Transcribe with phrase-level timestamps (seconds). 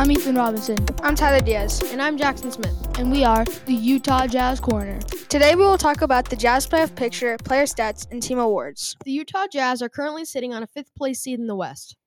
[0.00, 1.82] I'm Ethan Robinson, I'm Tyler Diaz.
[1.92, 2.74] And I'm Jackson Smith.
[2.98, 4.98] and we are the Utah Jazz Corner.
[5.28, 8.96] Today we will talk about the Jazz playoff picture, player stats, and team awards.
[9.04, 11.98] The Utah Jazz are currently sitting on a fifth place seed in the West.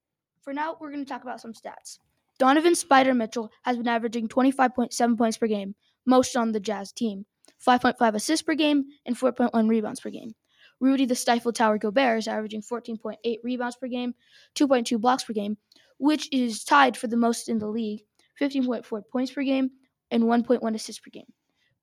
[0.42, 2.00] For now, we're going to talk about some stats.
[2.40, 7.28] Donovan Spider Mitchell has been averaging 25.7 points per game, most on the Jazz team,
[7.64, 10.32] 5.5 assists per game, and 4.1 rebounds per game.
[10.80, 14.14] Rudy the Stifle Tower Gobert is averaging 14.8 rebounds per game,
[14.56, 15.58] 2.2 blocks per game,
[15.98, 18.02] which is tied for the most in the league,
[18.40, 19.72] 15.4 points per game,
[20.12, 21.32] and 1.1 assists per game.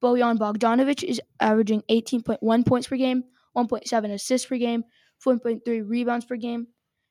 [0.03, 3.25] Bojan Bogdanovic is averaging 18.1 points per game,
[3.57, 4.84] 1.7 assists per game,
[5.25, 6.67] 4.3 rebounds per game.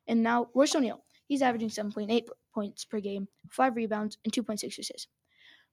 [0.08, 5.08] And now Royce O'Neal, he's averaging 7.8 points per game, 5 rebounds, and 2.6 assists.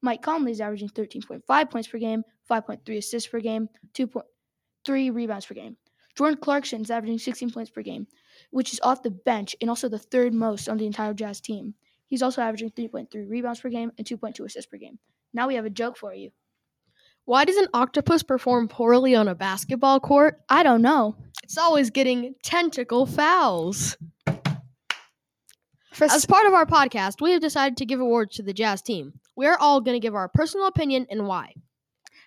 [0.02, 5.54] Mike Conley is averaging 13.5 points per game, 5.3 assists per game, 2.3 rebounds per
[5.54, 5.76] game.
[6.16, 8.06] Jordan Clarkson is averaging 16 points per game,
[8.50, 11.74] which is off the bench and also the third most on the entire Jazz team.
[12.06, 14.98] He's also averaging 3.3 rebounds per game and 2.2 assists per game.
[15.34, 16.30] Now we have a joke for you.
[17.26, 20.40] Why does an octopus perform poorly on a basketball court?
[20.48, 21.16] I don't know.
[21.42, 23.96] It's always getting tentacle fouls.
[25.92, 28.82] For As part of our podcast, we have decided to give awards to the Jazz
[28.82, 29.14] team.
[29.34, 31.54] We are all going to give our personal opinion and why.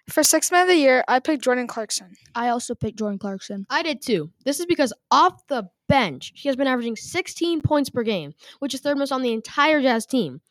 [0.10, 2.14] For six man of the year, I picked Jordan Clarkson.
[2.34, 3.66] I also picked Jordan Clarkson.
[3.70, 4.32] I did too.
[4.44, 8.74] This is because off the bench, he has been averaging 16 points per game, which
[8.74, 10.42] is third most on the entire Jazz team.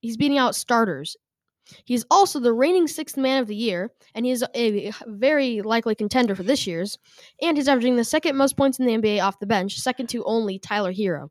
[0.00, 1.16] He's beating out starters.
[1.84, 5.94] He's also the reigning sixth man of the year, and he is a very likely
[5.94, 6.98] contender for this year's.
[7.42, 10.24] And he's averaging the second most points in the NBA off the bench, second to
[10.24, 11.30] only Tyler Herro.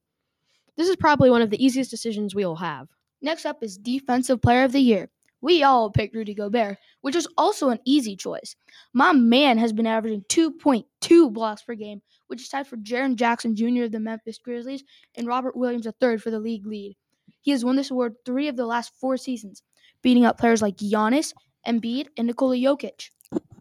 [0.78, 2.88] This is probably one of the easiest decisions we will have.
[3.22, 5.10] Next up is Defensive Player of the Year.
[5.42, 8.56] We all picked Rudy Gobert, which is also an easy choice.
[8.94, 13.56] My man has been averaging 2.2 blocks per game, which is tied for Jaren Jackson
[13.56, 13.84] Jr.
[13.84, 14.84] of the Memphis Grizzlies
[15.16, 16.98] and Robert Williams III for the league lead.
[17.42, 19.62] He has won this award three of the last four seasons,
[20.02, 21.34] beating out players like Giannis,
[21.68, 23.10] Embiid, and Nikola Jokic.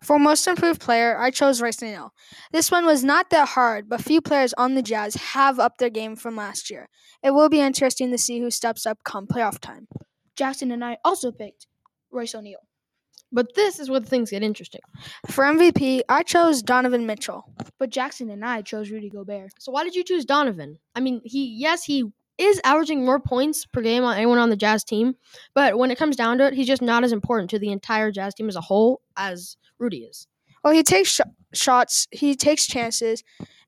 [0.02, 2.10] For most improved player, I chose Royce.
[2.52, 5.90] This one was not that hard, but few players on the Jazz have upped their
[5.90, 6.88] game from last year.
[7.22, 9.88] It will be interesting to see who steps up come playoff time.
[10.36, 11.66] Jackson and I also picked
[12.10, 12.60] Royce O'Neal.
[13.32, 14.80] But this is where things get interesting.
[15.28, 17.44] For MVP, I chose Donovan Mitchell.
[17.78, 19.50] But Jackson and I chose Rudy Gobert.
[19.58, 20.78] So why did you choose Donovan?
[20.94, 22.04] I mean, he yes, he
[22.38, 25.14] is averaging more points per game on anyone on the Jazz team,
[25.54, 28.10] but when it comes down to it, he's just not as important to the entire
[28.10, 30.26] Jazz team as a whole as Rudy is.
[30.62, 31.20] Well, he takes sh-
[31.52, 33.22] shots, he takes chances,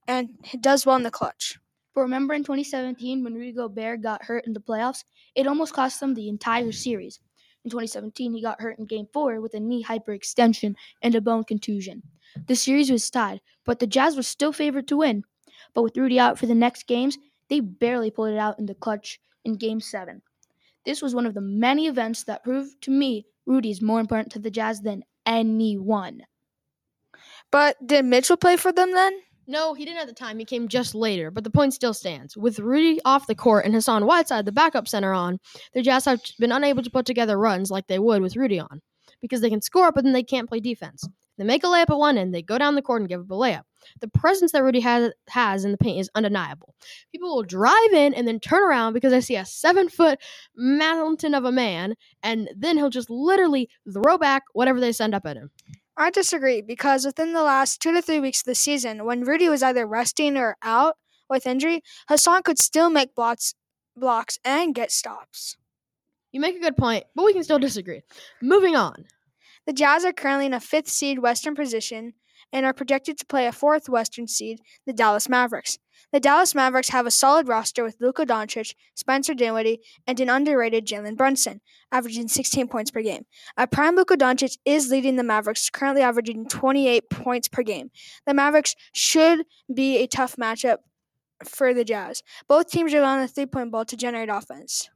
[0.08, 1.58] and he does well in the clutch.
[1.96, 5.04] But remember in 2017 when Rudy Gobert got hurt in the playoffs?
[5.34, 7.20] It almost cost them the entire series.
[7.64, 11.42] In 2017, he got hurt in game four with a knee hyperextension and a bone
[11.44, 12.02] contusion.
[12.48, 15.24] The series was tied, but the Jazz were still favored to win.
[15.72, 17.16] But with Rudy out for the next games,
[17.48, 20.20] they barely pulled it out in the clutch in game seven.
[20.84, 24.32] This was one of the many events that proved to me Rudy is more important
[24.32, 26.20] to the Jazz than anyone.
[27.50, 29.18] But did Mitchell play for them then?
[29.48, 30.38] No, he didn't at the time.
[30.38, 32.36] He came just later, but the point still stands.
[32.36, 35.38] With Rudy off the court and Hassan Whiteside, the backup center, on,
[35.72, 38.82] the Jazz have been unable to put together runs like they would with Rudy on
[39.22, 41.08] because they can score, but then they can't play defense.
[41.38, 43.30] They make a layup at one end, they go down the court and give up
[43.30, 43.62] a layup.
[44.00, 46.74] The presence that Rudy has, has in the paint is undeniable.
[47.12, 50.18] People will drive in and then turn around because they see a seven foot
[50.56, 55.26] mountain of a man, and then he'll just literally throw back whatever they send up
[55.26, 55.50] at him.
[55.96, 59.48] I disagree because within the last two to three weeks of the season, when Rudy
[59.48, 60.96] was either resting or out
[61.28, 63.54] with injury, Hassan could still make blocks,
[63.96, 65.56] blocks and get stops.
[66.32, 68.02] You make a good point, but we can still disagree.
[68.42, 69.06] Moving on.
[69.66, 72.12] The Jazz are currently in a fifth seed Western position
[72.52, 75.78] and are projected to play a fourth Western seed, the Dallas Mavericks.
[76.12, 80.86] The Dallas Mavericks have a solid roster with Luka Doncic, Spencer Dinwiddie, and an underrated
[80.86, 83.26] Jalen Brunson, averaging 16 points per game.
[83.56, 87.90] A prime Luka Doncic is leading the Mavericks, currently averaging 28 points per game.
[88.24, 90.78] The Mavericks should be a tough matchup
[91.44, 92.22] for the Jazz.
[92.48, 94.88] Both teams rely on the three-point ball to generate offense.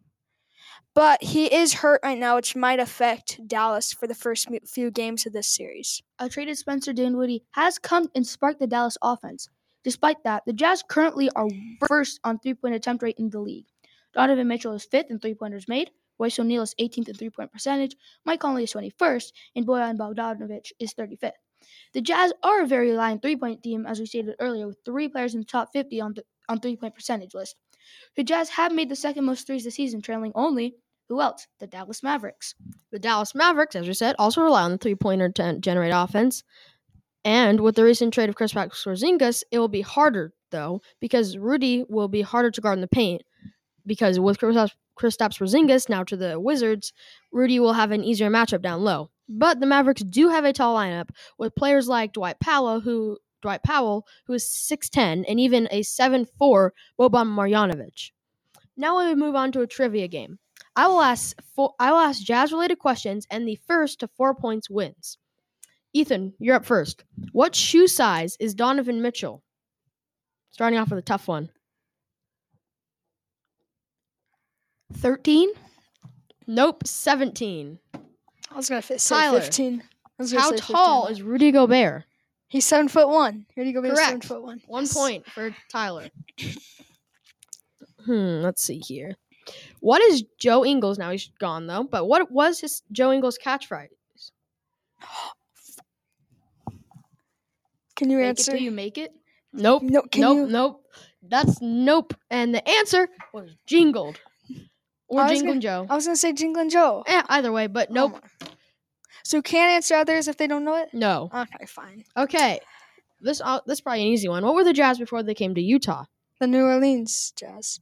[0.94, 5.24] But he is hurt right now, which might affect Dallas for the first few games
[5.24, 6.02] of this series.
[6.18, 9.48] a traded Spencer Dinwiddie has come and sparked the Dallas offense.
[9.84, 11.48] Despite that, the Jazz currently are
[11.86, 13.66] first on three point attempt rate in the league.
[14.12, 15.90] Donovan Mitchell is fifth in three pointers made.
[16.18, 17.96] Royce O'Neal is 18th in three point percentage.
[18.24, 21.32] Mike Conley is 21st, and Bojan Bogdanovic is 35th.
[21.92, 25.08] The Jazz are a very reliant three point team, as we stated earlier, with three
[25.08, 27.56] players in the top 50 on the on three point percentage list.
[28.16, 30.76] The Jazz have made the second most threes this season, trailing only
[31.08, 31.48] who else?
[31.58, 32.54] The Dallas Mavericks.
[32.92, 36.44] The Dallas Mavericks, as we said, also rely on the three pointer to generate offense.
[37.24, 41.84] And with the recent trade of Kristaps Porzingis, it will be harder though because Rudy
[41.88, 43.22] will be harder to guard in the paint.
[43.86, 46.92] because with Kristaps Porzingis now to the Wizards,
[47.32, 49.10] Rudy will have an easier matchup down low.
[49.28, 53.62] But the Mavericks do have a tall lineup with players like Dwight Powell, who Dwight
[53.62, 56.26] Powell, who is 6'10, and even a 7'4
[56.98, 58.10] Boban Marjanovic.
[58.76, 60.38] Now we move on to a trivia game.
[60.76, 64.34] I will ask four, I will ask jazz related questions, and the first to four
[64.34, 65.18] points wins.
[65.92, 67.04] Ethan, you're up first.
[67.32, 69.42] What shoe size is Donovan Mitchell?
[70.50, 71.50] Starting off with a tough one.
[74.94, 75.50] 13?
[76.46, 77.78] Nope, 17.
[78.50, 79.82] I was say Tyler, fifteen.
[80.18, 81.16] I was gonna How say tall 15.
[81.16, 82.04] is Rudy Gobert?
[82.50, 83.46] He's seven foot one.
[83.54, 84.24] Here you go, seven Correct.
[84.24, 84.60] foot one.
[84.66, 84.92] One Yes.
[84.92, 86.10] point for Tyler.
[88.04, 89.16] Hmm, let's see here.
[89.80, 90.98] What is Joe Ingles?
[90.98, 93.88] Now he's gone though, but what was his Joe Ingles catchphrase?
[97.96, 98.52] Can you Make it answer?
[98.52, 99.12] till you make it.
[99.52, 99.82] Nope.
[99.82, 100.36] No, can nope.
[100.36, 100.86] you- Nope.
[101.22, 102.14] That's nope.
[102.30, 104.18] And the answer was jingled.
[105.08, 105.86] Or I was Jingle gonna- Joe.
[105.90, 107.02] I was gonna say Jinglin' Joe.
[107.06, 108.12] Eh, either way, but Oh nope.
[108.12, 108.48] my-
[109.24, 110.90] So you can't answer others if they don't know it.
[110.92, 111.30] No.
[111.32, 112.04] Okay, fine.
[112.16, 112.60] Okay.
[113.20, 114.44] This uh, this is probably an easy one.
[114.44, 116.04] What were the Jazz before they came to Utah?
[116.38, 117.80] The New Orleans Jazz.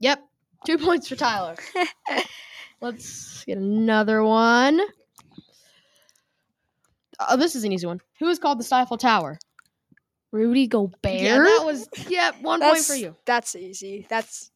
[0.00, 0.22] Yep.
[0.66, 1.56] Two points for Tyler.
[2.80, 4.80] Let's get another one.
[7.20, 8.00] Oh, this is an easy one.
[8.18, 9.38] Who is called the Stifle Tower?
[10.32, 10.98] Rudy Gobert.
[11.04, 12.42] Yeah, that was yep.
[12.42, 13.14] One point for you.
[13.24, 14.06] That's easy.
[14.10, 14.50] That's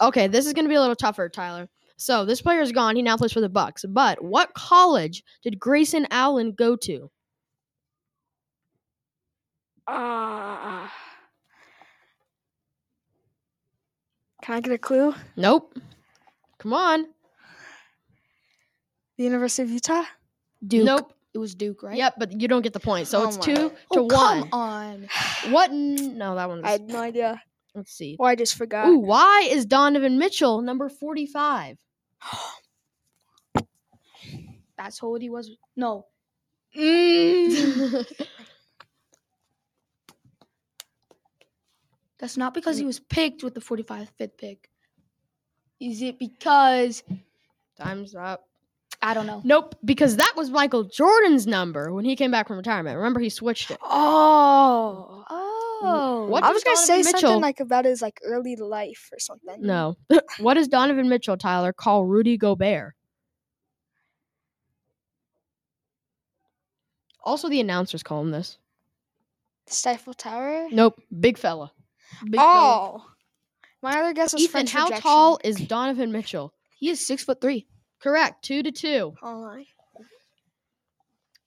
[0.00, 1.68] Okay, this is going to be a little tougher, Tyler.
[1.96, 2.96] So this player is gone.
[2.96, 3.84] He now plays for the Bucks.
[3.88, 7.10] But what college did Grayson Allen go to?
[9.86, 10.88] uh
[14.42, 15.14] Can I get a clue?
[15.36, 15.78] Nope.
[16.58, 17.06] Come on.
[19.18, 20.02] The University of Utah?
[20.66, 20.84] Duke.
[20.86, 21.12] Nope.
[21.34, 21.96] It was Duke, right?
[21.96, 23.08] Yep, but you don't get the point.
[23.08, 23.44] So Oh it's my.
[23.44, 24.08] two to Oh, one.
[24.10, 25.08] come on.
[25.50, 25.72] What?
[25.72, 26.58] No, that one.
[26.58, 27.42] I Was, had no idea.
[27.74, 28.16] Let's see.
[28.18, 28.88] Well, I just forgot.
[28.88, 31.76] Ooh, why is Donovan Mitchell number forty-five?
[34.76, 35.50] That's how old he was.
[35.76, 36.06] No.
[36.76, 38.06] Mm.
[42.18, 44.70] That's not because he was picked with the 45th pick.
[45.80, 47.02] Is it because
[47.76, 48.46] Time's up.
[49.00, 49.40] I don't know.
[49.44, 52.96] Nope, because that was Michael Jordan's number when he came back from retirement.
[52.96, 53.78] Remember, he switched it.
[53.82, 55.24] Oh.
[55.28, 55.41] Oh.
[55.82, 59.60] What I was gonna say Mitchell- something like about his like early life or something.
[59.60, 59.96] No.
[60.38, 62.94] what does Donovan Mitchell, Tyler, call Rudy Gobert?
[67.24, 68.58] Also, the announcers call him this.
[69.66, 70.68] Stifle Tower.
[70.70, 71.70] Nope, big fella.
[72.24, 73.00] Big fella.
[73.00, 73.06] Oh.
[73.80, 75.02] My other guess was Ethan, French how rejection.
[75.02, 76.52] tall is Donovan Mitchell?
[76.76, 77.66] He is six foot three.
[78.00, 79.14] Correct, two to two.
[79.22, 79.64] Oh my.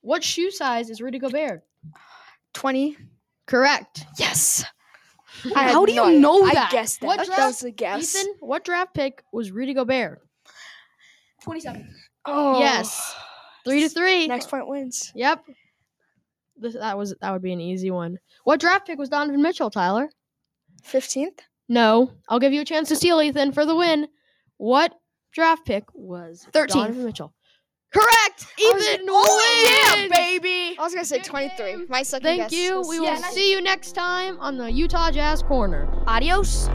[0.01, 1.63] What shoe size is Rudy Gobert?
[2.53, 2.97] Twenty.
[3.47, 4.05] Correct.
[4.17, 4.65] Yes.
[5.53, 6.69] How do you know that?
[6.69, 7.07] I guessed that.
[7.07, 8.15] What that draft- was a guess.
[8.15, 10.21] Ethan, what draft pick was Rudy Gobert?
[11.43, 11.87] 27.
[12.25, 12.59] Oh.
[12.59, 13.15] Yes.
[13.65, 14.27] Three to three.
[14.27, 15.11] Next point wins.
[15.15, 15.43] Yep.
[16.57, 18.17] This, that was that would be an easy one.
[18.43, 20.09] What draft pick was Donovan Mitchell, Tyler?
[20.83, 21.39] Fifteenth.
[21.67, 22.11] No.
[22.29, 24.07] I'll give you a chance to steal, Ethan, for the win.
[24.57, 24.93] What
[25.33, 26.67] draft pick was 13th.
[26.69, 27.33] Donovan Mitchell?
[27.95, 28.45] Correct.
[28.59, 30.77] Ethan oh, yeah, baby.
[30.77, 31.85] I was gonna say twenty-three.
[31.87, 32.81] My second Thank guess you.
[32.89, 35.87] We will see you next time on the Utah Jazz Corner.
[36.05, 36.67] Adios.